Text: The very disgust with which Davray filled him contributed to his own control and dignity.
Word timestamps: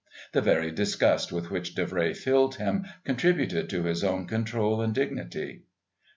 The 0.31 0.41
very 0.41 0.71
disgust 0.71 1.31
with 1.31 1.51
which 1.51 1.75
Davray 1.75 2.17
filled 2.17 2.55
him 2.55 2.87
contributed 3.03 3.69
to 3.69 3.83
his 3.83 4.03
own 4.03 4.25
control 4.25 4.81
and 4.81 4.95
dignity. 4.95 5.61